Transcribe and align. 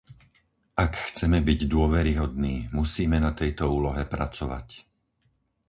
Ak 0.85 0.91
chceme 1.13 1.39
byť 1.47 1.59
dôveryhodní, 1.73 2.55
musíme 2.79 3.17
na 3.25 3.31
tejto 3.39 3.63
úlohe 3.77 4.01
pracovať. 4.13 4.67